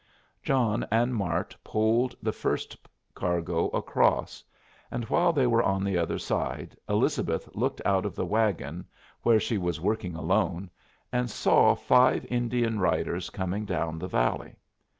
John 0.41 0.87
and 0.89 1.13
Mart 1.13 1.55
poled 1.63 2.15
the 2.23 2.31
first 2.31 2.75
cargo 3.13 3.67
across, 3.67 4.43
and 4.89 5.03
while 5.05 5.31
they 5.31 5.45
were 5.45 5.61
on 5.61 5.83
the 5.83 5.95
other 5.95 6.17
side, 6.17 6.75
Elizabeth 6.89 7.47
looked 7.53 7.83
out 7.85 8.07
of 8.07 8.15
the 8.15 8.25
wagon, 8.25 8.85
where 9.21 9.39
she 9.39 9.59
was 9.59 9.79
working 9.79 10.15
alone, 10.15 10.71
and 11.11 11.29
saw 11.29 11.75
five 11.75 12.25
Indian 12.31 12.79
riders 12.79 13.29
coming 13.29 13.63
down 13.63 13.99
the 13.99 14.07
valley. 14.07 14.55